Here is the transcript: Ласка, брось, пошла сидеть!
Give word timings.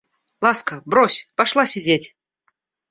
Ласка, 0.41 0.81
брось, 0.85 1.29
пошла 1.35 1.67
сидеть! 1.67 2.15